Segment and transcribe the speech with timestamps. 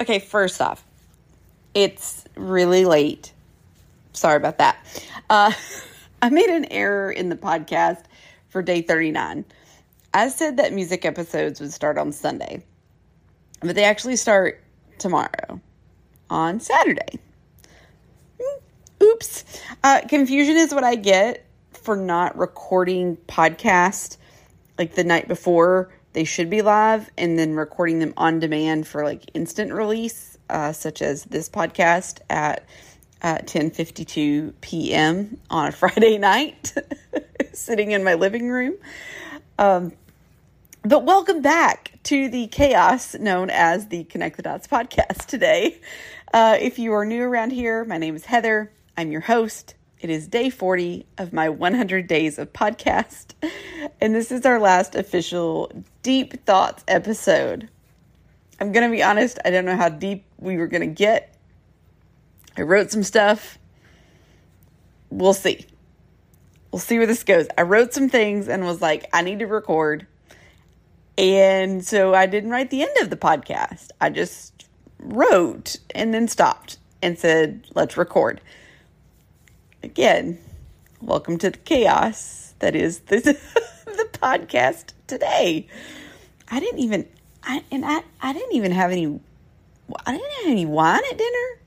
[0.00, 0.84] Okay, first off,
[1.74, 3.32] it's really late.
[4.12, 4.78] Sorry about that.
[5.28, 5.52] Uh,
[6.22, 8.04] I made an error in the podcast
[8.48, 9.44] for day 39.
[10.14, 12.64] I said that music episodes would start on Sunday,
[13.60, 14.62] but they actually start
[14.98, 15.60] tomorrow
[16.30, 17.18] on Saturday.
[18.40, 19.44] Hmm, oops.
[19.82, 24.16] Uh, confusion is what I get for not recording podcast
[24.78, 29.04] like the night before they should be live and then recording them on demand for
[29.04, 32.64] like instant release, uh, such as this podcast at
[33.22, 35.38] uh, 10:52 p.m.
[35.48, 36.74] on a Friday night,
[37.52, 38.74] sitting in my living room.
[39.60, 39.92] Um,
[40.82, 45.80] but welcome back to the chaos known as the Connect the Dots podcast today.
[46.34, 48.72] Uh, if you are new around here, my name is Heather.
[48.96, 49.76] I'm your host.
[50.00, 53.32] It is day 40 of my 100 days of podcast,
[54.00, 55.72] and this is our last official
[56.04, 57.68] Deep Thoughts episode.
[58.60, 61.34] I'm going to be honest, I don't know how deep we were going to get.
[62.56, 63.58] I wrote some stuff.
[65.10, 65.66] We'll see.
[66.70, 67.48] We'll see where this goes.
[67.58, 70.06] I wrote some things and was like, I need to record.
[71.16, 73.88] And so I didn't write the end of the podcast.
[74.00, 74.68] I just
[75.00, 78.40] wrote and then stopped and said, let's record
[79.82, 80.38] again,
[81.00, 83.20] welcome to the chaos that is the,
[83.84, 85.66] the podcast today.
[86.48, 87.08] I didn't even,
[87.42, 89.20] I, and I, I didn't even have any,
[90.06, 91.60] I didn't have any wine at dinner.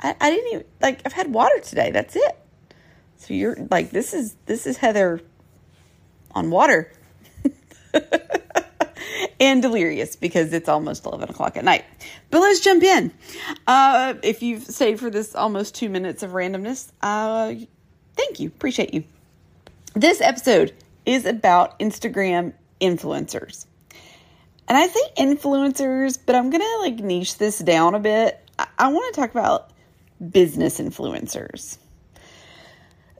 [0.00, 1.90] I, I didn't even, like, I've had water today.
[1.90, 2.38] That's it.
[3.18, 5.20] So you're like, this is, this is Heather
[6.32, 6.92] on water.
[9.40, 11.84] and delirious because it's almost 11 o'clock at night.
[12.30, 13.12] But let's jump in.
[13.66, 17.54] Uh, if you've stayed for this almost two minutes of randomness, uh,
[18.16, 18.48] thank you.
[18.48, 19.04] Appreciate you.
[19.94, 20.72] This episode
[21.04, 23.66] is about Instagram influencers.
[24.68, 28.40] And I say influencers, but I'm going to like niche this down a bit.
[28.58, 29.70] I, I want to talk about
[30.30, 31.78] business influencers.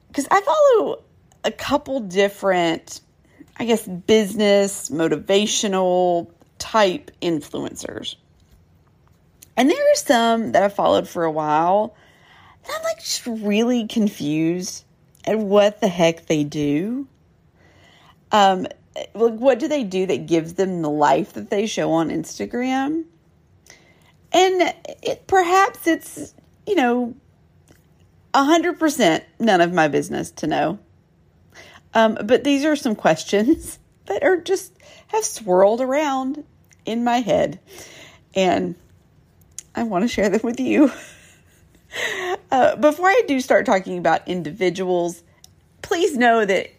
[0.09, 1.03] Because I follow
[1.45, 3.01] a couple different
[3.59, 8.17] I guess, business, motivational type influencers.
[9.57, 11.95] And there are some that I followed for a while
[12.67, 14.85] that I'm like just really confused
[15.25, 17.09] at what the heck they do.
[18.33, 18.67] Um,
[19.15, 23.05] like what do they do that gives them the life that they show on Instagram?
[24.33, 26.35] And it, perhaps it's,
[26.67, 27.15] you know,
[28.35, 30.79] 100% none of my business to know.
[31.97, 34.73] Um, but these are some questions that are just
[35.09, 36.45] have swirled around
[36.85, 37.59] in my head,
[38.35, 38.75] and
[39.75, 40.93] I want to share them with you.
[42.51, 45.23] uh, before I do start talking about individuals,
[45.81, 46.71] please know that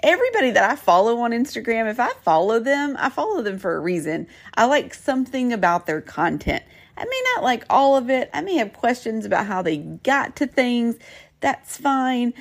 [0.00, 3.80] everybody that I follow on Instagram, if I follow them, I follow them for a
[3.80, 4.26] reason.
[4.54, 6.62] I like something about their content.
[6.98, 8.28] I may not like all of it.
[8.34, 10.96] I may have questions about how they got to things.
[11.40, 12.34] That's fine.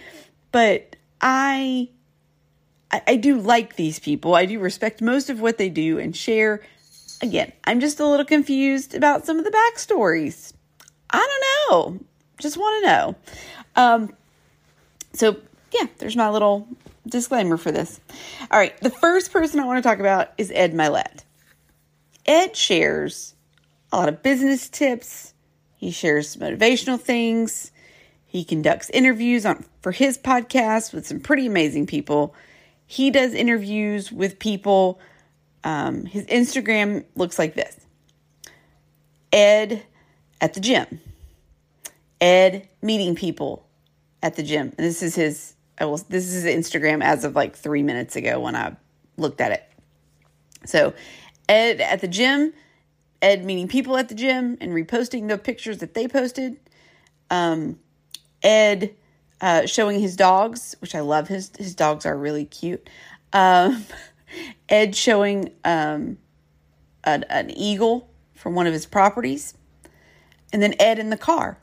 [0.51, 1.89] But I
[2.91, 4.35] I, I do like these people.
[4.35, 6.61] I do respect most of what they do and share.
[7.21, 10.53] Again, I'm just a little confused about some of the backstories.
[11.09, 11.17] I
[11.69, 11.99] don't know.
[12.39, 13.15] Just want to know.
[13.75, 14.13] Um,
[15.13, 15.37] so,
[15.71, 16.67] yeah, there's my little
[17.07, 17.99] disclaimer for this.
[18.51, 21.23] All right, the first person I want to talk about is Ed Mylett.
[22.25, 23.35] Ed shares
[23.91, 25.33] a lot of business tips.
[25.75, 27.71] He shares motivational things.
[28.25, 32.33] He conducts interviews on for his podcast with some pretty amazing people.
[32.85, 34.99] He does interviews with people.
[35.63, 37.79] Um, his Instagram looks like this
[39.31, 39.83] Ed
[40.39, 41.01] at the gym,
[42.21, 43.67] Ed meeting people
[44.21, 44.73] at the gym.
[44.77, 48.39] And this is his, I will, this is Instagram as of like three minutes ago
[48.39, 48.75] when I
[49.17, 49.63] looked at it.
[50.65, 50.93] So,
[51.47, 52.53] Ed at the gym,
[53.21, 56.57] Ed meeting people at the gym and reposting the pictures that they posted.
[57.29, 57.79] Um,
[58.41, 58.95] Ed
[59.41, 61.27] uh, showing his dogs, which I love.
[61.27, 62.89] His his dogs are really cute.
[63.33, 63.85] Um,
[64.69, 66.17] Ed showing um,
[67.03, 69.53] an, an eagle from one of his properties,
[70.51, 71.57] and then Ed in the car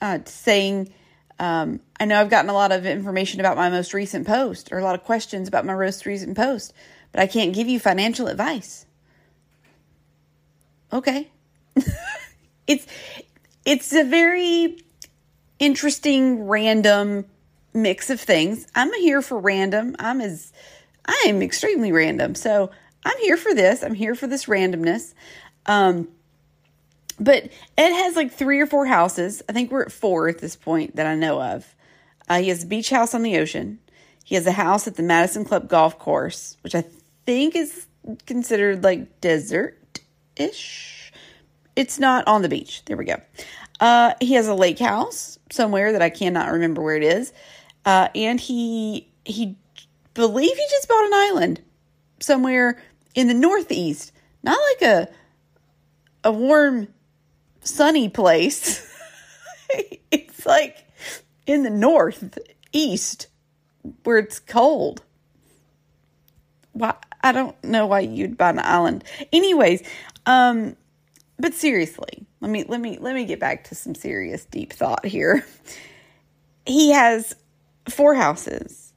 [0.00, 0.92] uh, saying,
[1.38, 4.78] um, "I know I've gotten a lot of information about my most recent post, or
[4.78, 6.72] a lot of questions about my most recent post,
[7.12, 8.86] but I can't give you financial advice."
[10.92, 11.30] Okay,
[12.66, 12.86] it's
[13.64, 14.78] it's a very
[15.58, 17.26] interesting, random
[17.74, 18.66] mix of things.
[18.74, 19.96] I'm here for random.
[19.98, 20.52] I'm as
[21.06, 22.34] I am extremely random.
[22.34, 22.70] So
[23.04, 23.82] I'm here for this.
[23.82, 25.14] I'm here for this randomness.
[25.66, 26.08] Um,
[27.20, 29.42] but Ed has like three or four houses.
[29.48, 31.74] I think we're at four at this point that I know of.
[32.28, 33.78] Uh, he has a beach house on the ocean.
[34.24, 36.84] He has a house at the Madison Club golf course, which I
[37.24, 37.86] think is
[38.26, 40.00] considered like desert
[40.36, 40.98] ish
[41.78, 42.84] it's not on the beach.
[42.86, 43.20] There we go.
[43.80, 47.32] Uh, he has a lake house somewhere that I cannot remember where it is,
[47.84, 49.56] uh, and he he
[50.14, 51.60] believe he just bought an island
[52.20, 52.80] somewhere
[53.14, 55.08] in the northeast, not like a
[56.24, 56.88] a warm,
[57.62, 58.84] sunny place.
[60.10, 60.86] it's like
[61.46, 63.28] in the northeast
[64.02, 65.02] where it's cold.
[66.72, 69.04] Why I don't know why you'd buy an island.
[69.32, 69.82] Anyways,
[70.26, 70.76] um,
[71.38, 75.04] but seriously, let me let me let me get back to some serious deep thought
[75.06, 75.44] here.
[76.66, 77.34] He has
[77.88, 78.92] four houses.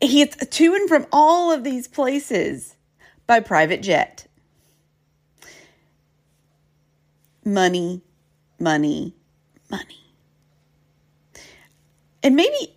[0.00, 2.76] He gets to and from all of these places
[3.26, 4.26] by private jet.
[7.44, 8.02] Money,
[8.60, 9.14] money,
[9.70, 10.00] money.
[12.22, 12.74] And maybe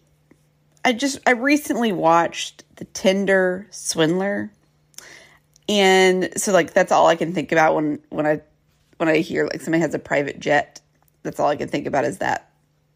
[0.84, 4.52] I just I recently watched The Tinder Swindler.
[5.70, 8.42] And so like that's all I can think about when when I
[8.98, 10.82] when I hear like somebody has a private jet.
[11.24, 12.50] That's all I can think about is that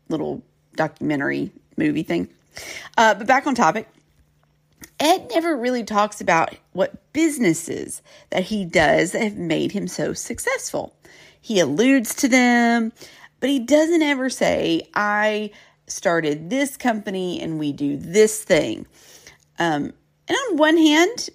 [0.10, 0.42] little
[0.76, 2.30] documentary movie thing.
[2.98, 3.88] Uh, but back on topic,
[5.00, 10.14] Ed never really talks about what businesses that he does that have made him so
[10.14, 10.96] successful.
[11.42, 12.94] He alludes to them,
[13.40, 15.52] but he doesn't ever say, I
[15.88, 18.86] started this company and we do this thing.
[19.60, 19.94] Um,
[20.28, 21.30] and on one hand,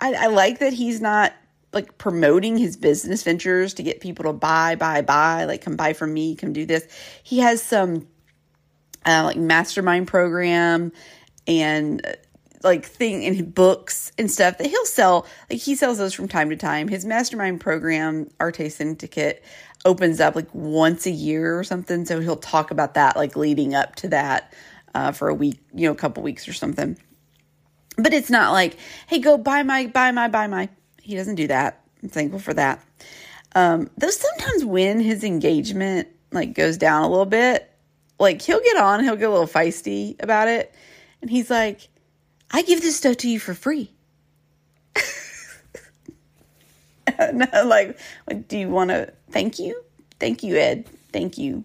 [0.00, 1.34] I, I like that he's not
[1.72, 5.92] like promoting his business ventures to get people to buy, buy, buy, like come buy
[5.92, 6.86] from me, come do this.
[7.22, 8.06] He has some
[9.04, 10.92] uh, like mastermind program
[11.46, 12.12] and uh,
[12.62, 15.26] like thing in books and stuff that he'll sell.
[15.50, 16.88] Like he sells those from time to time.
[16.88, 19.44] His mastermind program, Arete Syndicate,
[19.84, 22.04] opens up like once a year or something.
[22.04, 24.52] So he'll talk about that like leading up to that
[24.94, 26.98] uh, for a week, you know, a couple weeks or something.
[27.98, 28.76] But it's not like,
[29.08, 30.68] hey, go buy my, buy my, buy my.
[31.02, 31.82] He doesn't do that.
[32.02, 32.82] I'm thankful for that.
[33.54, 37.70] Um, though sometimes when his engagement like goes down a little bit,
[38.20, 40.72] like he'll get on, he'll get a little feisty about it,
[41.22, 41.88] and he's like,
[42.50, 43.90] "I give this stuff to you for free."
[47.32, 47.98] no, like,
[48.48, 49.12] do you want to?
[49.30, 49.82] Thank you,
[50.20, 50.86] thank you, Ed.
[51.12, 51.64] Thank you,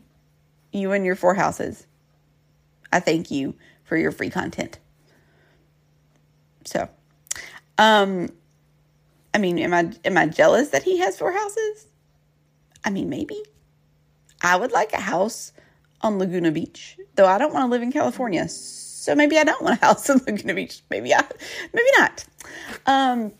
[0.72, 1.86] you and your four houses.
[2.92, 4.80] I thank you for your free content.
[6.66, 6.90] So,
[7.78, 8.30] um,
[9.34, 11.88] I mean, am I am I jealous that he has four houses?
[12.84, 13.42] I mean, maybe.
[14.42, 15.54] I would like a house
[16.02, 18.48] on Laguna Beach, though I don't want to live in California.
[18.50, 20.82] So maybe I don't want a house on Laguna Beach.
[20.90, 21.24] Maybe I,
[21.74, 22.26] maybe not.
[22.86, 23.32] Um,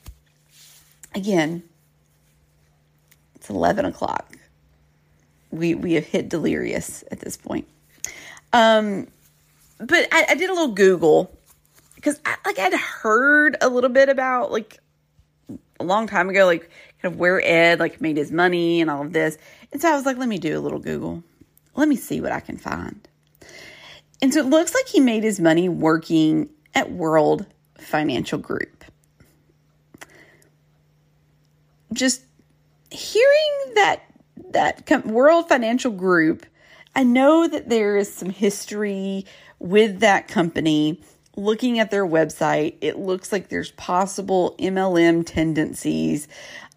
[1.14, 1.64] again,
[3.36, 4.38] it's eleven o'clock.
[5.52, 7.68] We we have hit delirious at this point.
[8.54, 9.08] Um,
[9.80, 11.38] but I, I did a little Google
[12.04, 14.80] because I, like I'd heard a little bit about like
[15.80, 16.70] a long time ago, like
[17.02, 19.38] kind of where Ed like made his money and all of this.
[19.72, 21.24] And so I was like, let me do a little Google.
[21.76, 23.08] Let me see what I can find.
[24.22, 27.46] And so it looks like he made his money working at World
[27.78, 28.84] Financial Group.
[31.94, 32.22] Just
[32.92, 34.02] hearing that
[34.52, 36.46] that World Financial Group,
[36.96, 39.26] I know that there is some history
[39.60, 41.02] with that company
[41.36, 46.28] looking at their website, it looks like there's possible MLM tendencies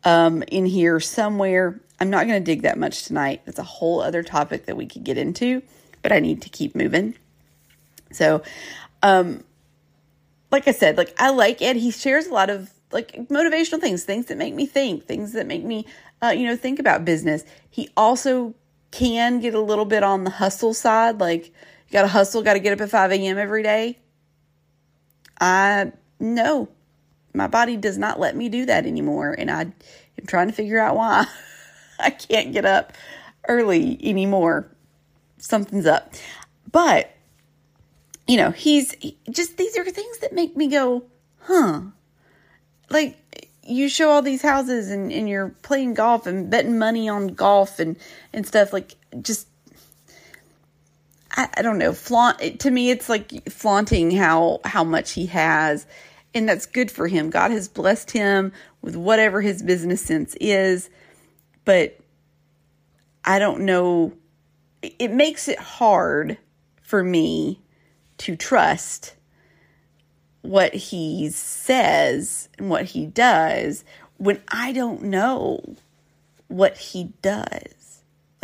[0.05, 1.81] um, in here somewhere.
[2.01, 3.43] I'm not going to dig that much tonight.
[3.45, 5.63] That's a whole other topic that we could get into,
[6.03, 7.17] but I need to keep moving.
[8.13, 8.43] So,
[9.03, 9.45] um,
[10.51, 11.77] like I said, like I like Ed.
[11.77, 15.47] He shares a lot of like motivational things, things that make me think, things that
[15.47, 15.87] make me,
[16.23, 17.45] uh, you know, think about business.
[17.69, 18.55] He also
[18.91, 22.55] can get a little bit on the hustle side, like you got to hustle, got
[22.55, 23.39] to get up at 5 a.m.
[23.39, 23.99] every day.
[25.41, 26.69] I no,
[27.37, 29.35] my body does not let me do that anymore.
[29.37, 31.27] And I am trying to figure out why
[32.01, 32.93] I can't get up
[33.47, 34.69] early anymore.
[35.39, 36.15] Something's up.
[36.73, 37.15] But,
[38.27, 41.05] you know, he's he, just, these are things that make me go,
[41.41, 41.83] huh.
[42.89, 43.19] Like,
[43.63, 47.79] you show all these houses and, and you're playing golf and betting money on golf
[47.79, 47.97] and,
[48.33, 48.73] and stuff.
[48.73, 49.49] Like, just
[51.37, 55.87] I, I don't know, flaunt to me it's like flaunting how how much he has
[56.35, 57.31] and that's good for him.
[57.31, 58.53] God has blessed him
[58.83, 60.91] with whatever his business sense is,
[61.65, 61.99] but
[63.25, 64.13] I don't know.
[64.83, 66.39] It makes it hard
[66.83, 67.61] for me
[68.19, 69.15] to trust
[70.43, 73.85] what he says and what he does
[74.19, 75.77] when I don't know
[76.49, 77.76] what he does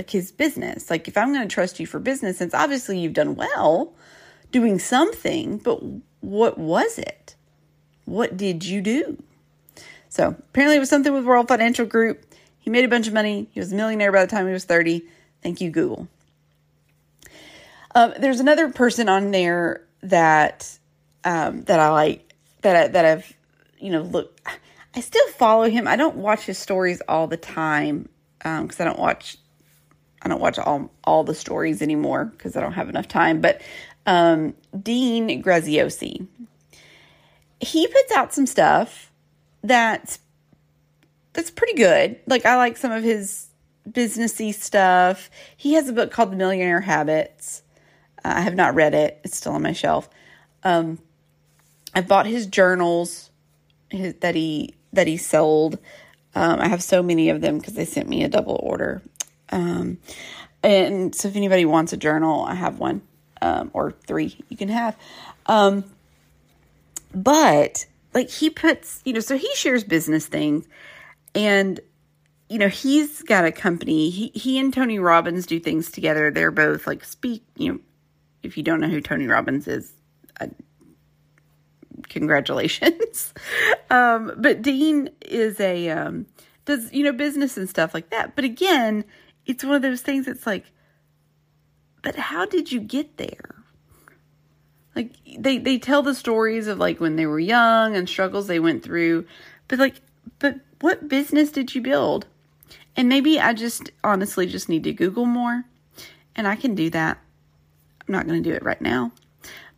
[0.03, 0.91] like his business.
[0.91, 3.95] Like if I'm going to trust you for business, since obviously you've done well
[4.51, 5.81] doing something, but
[6.21, 7.37] what was it?
[8.05, 9.23] What did you do?
[10.09, 12.27] So apparently it was something with World Financial Group.
[12.59, 13.49] He made a bunch of money.
[13.53, 15.05] He was a millionaire by the time he was 30.
[15.41, 16.09] Thank you, Google.
[17.95, 20.79] Um, there's another person on there that
[21.23, 23.33] um, that I like that I, that I've
[23.79, 24.41] you know look.
[24.95, 25.87] I still follow him.
[25.87, 29.39] I don't watch his stories all the time because um, I don't watch
[30.23, 33.41] I don't watch all all the stories anymore because I don't have enough time.
[33.41, 33.61] But
[34.07, 36.27] um, Dean Graziosi,
[37.61, 39.11] he puts out some stuff
[39.63, 40.19] that's
[41.33, 42.19] that's pretty good.
[42.27, 43.49] Like I like some of his
[43.89, 45.31] businessy stuff.
[45.57, 47.63] He has a book called The Millionaire Habits.
[48.25, 49.21] Uh, I have not read it.
[49.25, 50.09] It's still on my shelf.
[50.63, 50.99] Um,
[51.95, 53.31] I've bought his journals
[53.91, 55.79] his, that he that he sold.
[56.35, 59.03] Um, I have so many of them because they sent me a double order.
[59.53, 59.99] Um,
[60.63, 63.03] and so if anybody wants a journal, I have one
[63.41, 64.97] um, or three you can have.
[65.47, 65.85] Um,
[67.15, 70.67] but like he puts, you know, so he shares business things
[71.35, 71.81] and
[72.49, 74.11] you know, he's got a company.
[74.11, 76.31] He he and Tony Robbins do things together.
[76.31, 77.79] They're both like speak, you know,
[78.43, 79.91] if you don't know who Tony Robbins is,
[80.39, 80.49] uh,
[82.11, 83.33] congratulations.
[83.91, 86.27] um, but Dean is a um,
[86.67, 88.37] does you know business and stuff like that.
[88.37, 89.05] But again,
[89.47, 90.29] it's one of those things.
[90.29, 90.65] It's like,
[92.03, 93.63] but how did you get there?
[94.95, 98.61] Like they they tell the stories of like when they were young and struggles they
[98.61, 99.27] went through,
[99.69, 100.03] but like,
[100.39, 102.27] but what business did you build?
[102.95, 105.65] And maybe I just honestly just need to Google more,
[106.37, 107.19] and I can do that.
[108.01, 109.13] I'm not going to do it right now,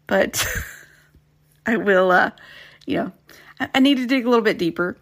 [0.08, 0.44] but
[1.66, 2.10] I will.
[2.10, 2.32] Uh,
[2.86, 3.12] you know,
[3.60, 4.96] I, I need to dig a little bit deeper.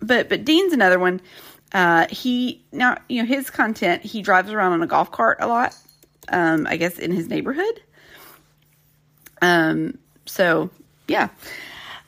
[0.00, 1.20] But but Dean's another one.
[1.72, 4.02] Uh, he now you know his content.
[4.02, 5.76] He drives around on a golf cart a lot.
[6.28, 7.82] Um, I guess in his neighborhood.
[9.42, 9.98] Um.
[10.26, 10.70] So
[11.08, 11.28] yeah.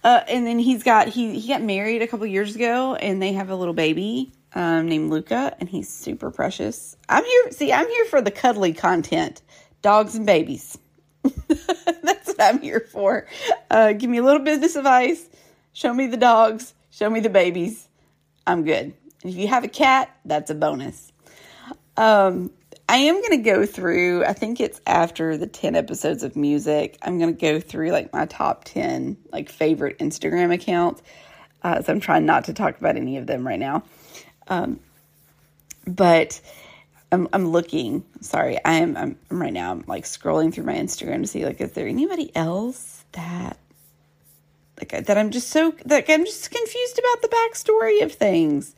[0.05, 3.33] Uh, and then he's got he he got married a couple years ago, and they
[3.33, 6.97] have a little baby um, named Luca, and he's super precious.
[7.09, 7.51] I'm here.
[7.53, 9.43] See, I'm here for the cuddly content,
[9.81, 10.77] dogs and babies.
[11.23, 13.27] That's what I'm here for.
[13.71, 15.29] Uh, give me a little business advice.
[15.73, 16.75] Show me the dogs.
[16.91, 17.89] Show me the babies.
[18.47, 18.95] I'm good.
[19.23, 21.13] If you have a cat, that's a bonus.
[21.97, 22.51] Um,
[22.89, 26.99] I am going to go through, I think it's after the 10 episodes of music.
[27.03, 31.03] I'm going to go through like my top 10 like favorite Instagram accounts.
[31.63, 33.85] Uh, so I'm trying not to talk about any of them right now.
[34.49, 34.81] Um,
[35.87, 36.41] but
[37.13, 38.05] I'm, I'm looking.
[38.21, 38.97] Sorry, I am.
[38.97, 39.71] I'm, I'm right now.
[39.71, 43.59] I'm like scrolling through my Instagram to see like, is there anybody else that
[44.79, 48.75] like that I'm just so like I'm just confused about the backstory of things.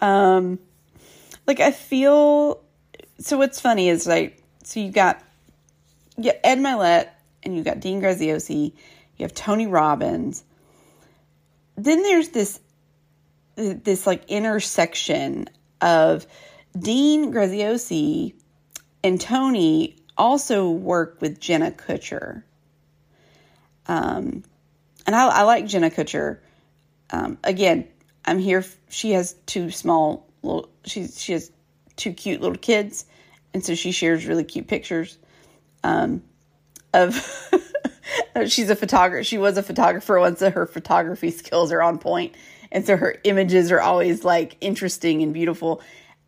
[0.00, 0.58] Um,
[1.46, 2.62] like I feel.
[3.18, 5.22] So what's funny is like so you got
[6.16, 7.08] yeah Ed Mylett
[7.42, 8.72] and you got Dean Graziosi,
[9.16, 10.42] you have Tony Robbins.
[11.76, 12.60] Then there's this
[13.56, 15.48] this like intersection
[15.80, 16.26] of
[16.78, 18.34] Dean Graziosi
[19.04, 22.42] and Tony also work with Jenna Kutcher.
[23.86, 24.42] Um,
[25.06, 26.38] and I, I like Jenna Kutcher.
[27.10, 27.86] Um, again,
[28.24, 28.64] I'm here.
[28.88, 30.68] She has two small little.
[30.84, 31.50] She she has
[31.96, 33.06] two cute little kids,
[33.52, 35.18] and so she shares really cute pictures.
[35.82, 36.22] Um,
[36.92, 37.52] of
[38.46, 39.24] she's a photographer.
[39.24, 42.34] She was a photographer once, so her photography skills are on point,
[42.72, 45.82] and so her images are always like interesting and beautiful.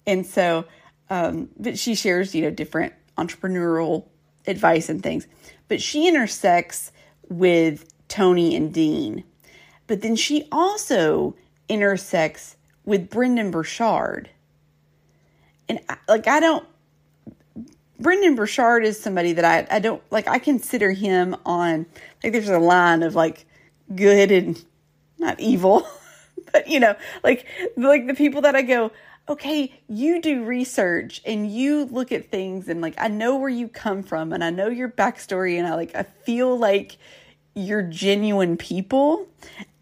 [0.07, 0.67] And so,
[1.11, 4.05] um, but she shares, you know, different entrepreneurial
[4.47, 5.27] advice and things.
[5.69, 6.93] But she intersects
[7.29, 9.25] with Tony and Dean.
[9.87, 11.35] But then she also
[11.69, 14.31] intersects with Brendon Burchard.
[15.69, 16.67] And like, I don't,
[17.99, 21.87] Brendon Burchard is somebody that I, I don't like, I consider him on,
[22.23, 23.47] like, there's a line of like
[23.95, 24.63] good and
[25.19, 25.87] not evil.
[26.53, 27.47] but you know, like
[27.77, 28.93] like the people that I go,
[29.29, 33.69] okay, you do research and you look at things and like I know where you
[33.69, 36.97] come from and I know your backstory and I like I feel like
[37.55, 39.27] you're genuine people.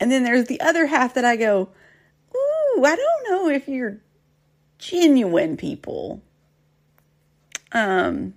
[0.05, 1.71] And then there's the other half that I go,
[2.37, 4.03] ooh, I don't know if you're
[4.77, 6.23] genuine people.
[7.73, 8.35] Um,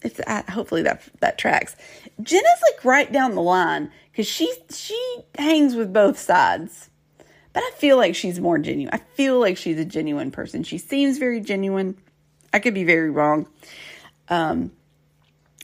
[0.00, 1.76] it's uh, hopefully that that tracks.
[2.22, 6.88] Jenna's like right down the line because she she hangs with both sides
[7.52, 8.94] but I feel like she's more genuine.
[8.94, 10.62] I feel like she's a genuine person.
[10.64, 11.98] She seems very genuine.
[12.50, 13.46] I could be very wrong.
[14.30, 14.72] Um,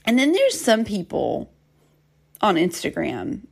[0.04, 1.50] and then there's some people
[2.42, 3.46] on Instagram,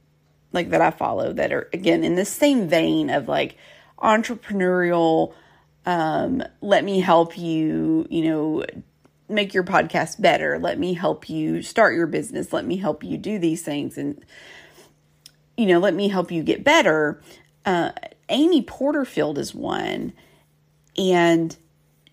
[0.53, 3.57] like that I follow, that are again in the same vein of like
[3.99, 5.35] entrepreneurial.
[5.87, 8.65] Um, let me help you, you know,
[9.29, 10.59] make your podcast better.
[10.59, 12.53] Let me help you start your business.
[12.53, 14.25] Let me help you do these things, and
[15.57, 17.21] you know, let me help you get better.
[17.65, 17.93] Uh,
[18.29, 20.13] Amy Porterfield is one.
[20.97, 21.57] and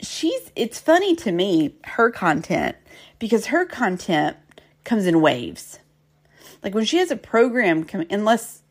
[0.01, 2.75] she's it's funny to me her content
[3.19, 4.37] because her content
[4.83, 5.79] comes in waves.
[6.65, 8.63] Like when she has a program unless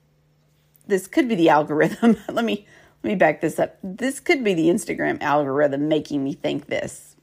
[0.86, 2.16] this could be the algorithm.
[2.28, 2.66] let me
[3.02, 3.78] let me back this up.
[3.84, 7.16] This could be the Instagram algorithm making me think this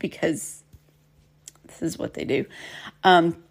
[0.00, 0.64] because
[1.66, 2.44] this is what they do.
[3.04, 3.42] Um,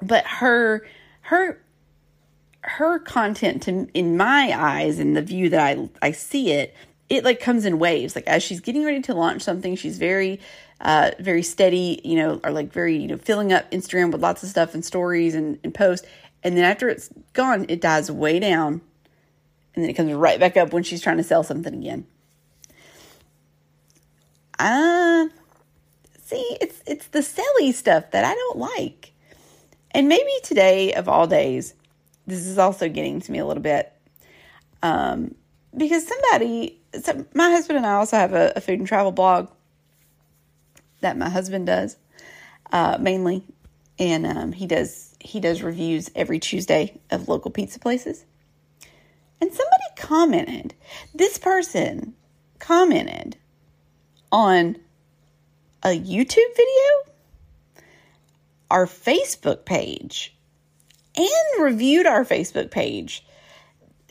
[0.00, 0.86] but her
[1.22, 1.60] her
[2.60, 6.72] her content to in my eyes and the view that I I see it,
[7.08, 8.14] it like comes in waves.
[8.14, 10.38] Like as she's getting ready to launch something, she's very
[10.80, 14.42] uh very steady, you know, or like very, you know, filling up Instagram with lots
[14.42, 16.06] of stuff and stories and, and posts.
[16.42, 18.82] And then after it's gone, it dies way down.
[19.74, 22.06] And then it comes right back up when she's trying to sell something again.
[24.58, 25.28] Uh
[26.22, 29.12] see, it's it's the silly stuff that I don't like.
[29.92, 31.74] And maybe today of all days,
[32.26, 33.92] this is also getting to me a little bit.
[34.82, 35.34] Um,
[35.76, 39.48] because somebody, so my husband and I also have a, a, food and travel blog
[41.04, 41.96] that my husband does
[42.72, 43.44] uh, mainly,
[43.98, 48.24] and um, he does he does reviews every Tuesday of local pizza places.
[49.40, 50.74] And somebody commented,
[51.14, 52.14] this person
[52.58, 53.36] commented
[54.32, 54.76] on
[55.82, 57.14] a YouTube video,
[58.70, 60.34] our Facebook page,
[61.16, 63.23] and reviewed our Facebook page,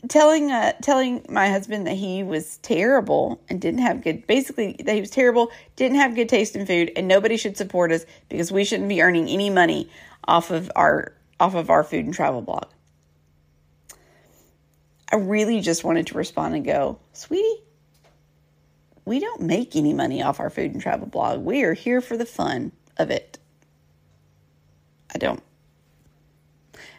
[0.08, 4.94] telling uh, telling my husband that he was terrible and didn't have good basically that
[4.94, 8.52] he was terrible, didn't have good taste in food, and nobody should support us because
[8.52, 9.90] we shouldn't be earning any money
[10.26, 12.66] off of our off of our food and travel blog.
[15.12, 17.62] I really just wanted to respond and go, sweetie,
[19.04, 21.40] we don't make any money off our food and travel blog.
[21.40, 23.38] We are here for the fun of it.
[25.14, 25.42] I don't.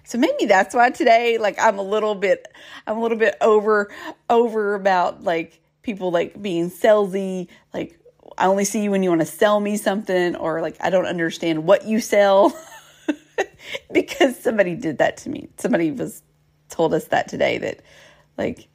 [0.06, 2.48] So maybe that's why today, like, I'm a little bit,
[2.88, 3.92] I'm a little bit over,
[4.30, 8.00] over about like people like being salesy, like,
[8.38, 11.06] I only see you when you want to sell me something, or like, I don't
[11.06, 12.58] understand what you sell
[13.92, 15.48] because somebody did that to me.
[15.58, 16.22] Somebody was
[16.70, 17.82] told us that today that
[18.38, 18.68] like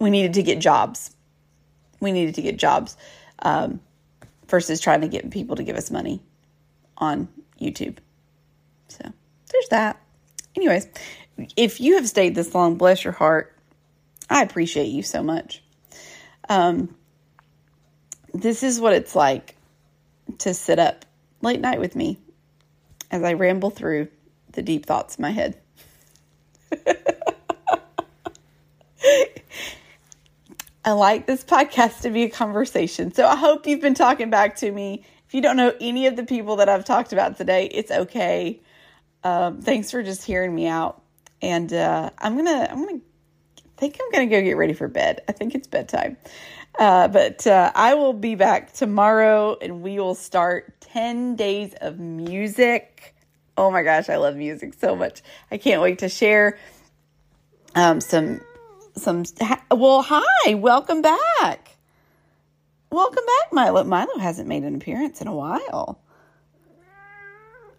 [0.00, 1.14] we needed to get jobs
[2.00, 2.96] we needed to get jobs
[3.40, 3.80] um,
[4.48, 6.22] versus trying to get people to give us money
[6.98, 7.28] on
[7.60, 7.98] YouTube.
[8.88, 9.12] So
[9.50, 10.00] there's that.
[10.56, 10.88] Anyways,
[11.56, 13.54] if you have stayed this long, bless your heart.
[14.28, 15.62] I appreciate you so much.
[16.48, 16.94] Um,
[18.32, 19.56] this is what it's like
[20.38, 21.04] to sit up
[21.42, 22.18] late night with me
[23.10, 24.08] as I ramble through
[24.52, 25.58] the deep thoughts in my head.
[30.84, 33.12] I like this podcast to be a conversation.
[33.12, 35.04] So I hope you've been talking back to me.
[35.26, 38.60] If you don't know any of the people that I've talked about today, it's okay.
[39.26, 41.02] Um, thanks for just hearing me out.
[41.42, 43.00] And uh, I'm gonna, I'm gonna
[43.76, 45.22] think I'm gonna go get ready for bed.
[45.28, 46.16] I think it's bedtime.
[46.78, 51.98] Uh, but uh, I will be back tomorrow, and we will start ten days of
[51.98, 53.16] music.
[53.56, 55.22] Oh my gosh, I love music so much.
[55.50, 56.56] I can't wait to share
[57.74, 58.40] um, some
[58.94, 59.24] some.
[59.72, 61.76] Well, hi, welcome back.
[62.90, 63.82] Welcome back, Milo.
[63.82, 65.98] Milo hasn't made an appearance in a while.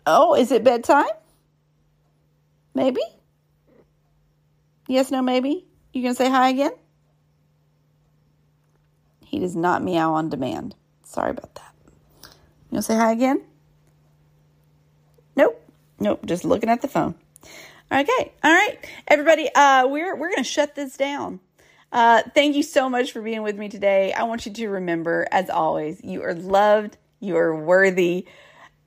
[0.06, 1.06] Oh, is it bedtime?
[2.78, 3.02] Maybe?
[4.88, 5.66] Yes, no, maybe?
[5.94, 6.74] You gonna say hi again?
[9.26, 10.76] He does not meow on demand.
[11.04, 11.74] Sorry about that.
[12.22, 13.42] You gonna say hi again?
[15.36, 15.60] Nope.
[16.00, 16.24] Nope.
[16.28, 17.16] Just looking at the phone.
[17.92, 18.32] Okay.
[18.44, 18.78] All right.
[19.08, 21.40] Everybody, uh, we're, we're to shut this down.
[21.92, 24.14] Uh, thank you so much for being with me today.
[24.14, 28.28] I want you to remember, as always, you are loved, you are worthy,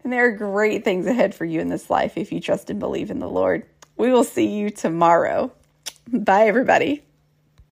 [0.05, 2.79] and there are great things ahead for you in this life if you trust and
[2.79, 3.67] believe in the Lord.
[4.01, 5.53] We will see you tomorrow.
[6.11, 7.03] Bye, everybody.